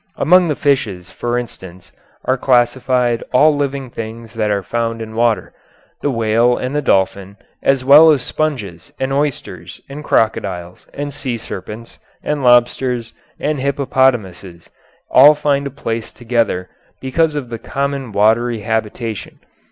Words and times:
Among 0.15 0.47
the 0.47 0.55
fishes, 0.55 1.11
for 1.11 1.37
instance, 1.37 1.91
are 2.25 2.35
classed 2.35 2.89
all 3.35 3.55
living 3.55 3.91
things 3.91 4.33
that 4.33 4.49
are 4.49 4.63
found 4.63 4.99
in 4.99 5.13
water. 5.15 5.53
The 6.01 6.09
whale 6.09 6.57
and 6.57 6.75
the 6.75 6.81
dolphin, 6.81 7.37
as 7.61 7.85
well 7.85 8.09
as 8.09 8.23
sponges, 8.23 8.91
and 8.99 9.13
oysters, 9.13 9.79
and 9.87 10.03
crocodiles, 10.03 10.87
and 10.91 11.13
sea 11.13 11.37
serpents, 11.37 11.99
and 12.23 12.41
lobsters, 12.43 13.13
and 13.39 13.59
hippopotamuses, 13.59 14.71
all 15.11 15.35
find 15.35 15.67
a 15.67 15.69
place 15.69 16.11
together, 16.11 16.67
because 16.99 17.35
of 17.35 17.49
the 17.49 17.59
common 17.59 18.11
watery 18.11 18.61
habitation. 18.61 19.37